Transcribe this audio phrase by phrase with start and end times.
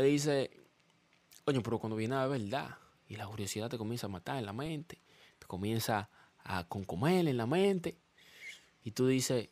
[0.00, 0.50] que dice,
[1.44, 2.76] coño, pero cuando viene a verdad
[3.08, 5.00] y la curiosidad te comienza a matar en la mente,
[5.38, 6.08] te comienza
[6.38, 7.96] a concomer en la mente
[8.82, 9.48] y tú dices,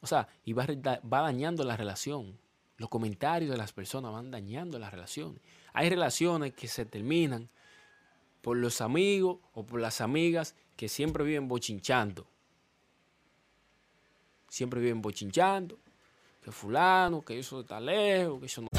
[0.00, 2.38] o sea, y va, va dañando la relación.
[2.76, 5.40] Los comentarios de las personas van dañando la relación.
[5.72, 7.48] Hay relaciones que se terminan
[8.42, 12.28] por los amigos o por las amigas que siempre viven bochinchando.
[14.48, 15.78] Siempre viven bochinchando
[16.46, 18.75] que fulano, que eso está lejos, que eso no...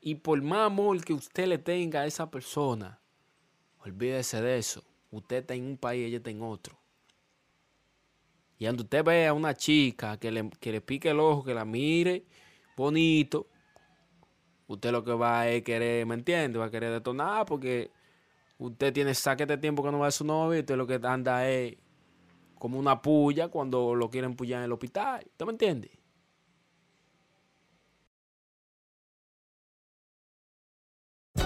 [0.00, 3.00] Y por más amor que usted le tenga a esa persona,
[3.84, 4.82] olvídese de eso.
[5.10, 6.78] Usted está en un país, ella está en otro.
[8.58, 11.54] Y cuando usted ve a una chica que le, que le pique el ojo, que
[11.54, 12.24] la mire
[12.76, 13.46] bonito,
[14.66, 16.58] usted lo que va a querer, ¿me entiende?
[16.58, 17.90] Va a querer detonar porque
[18.58, 20.98] usted tiene saque de tiempo que no va a su novio y usted lo que
[21.02, 21.76] anda es
[22.58, 25.24] como una puya cuando lo quieren pullar en el hospital.
[25.26, 25.99] ¿Usted me entiende?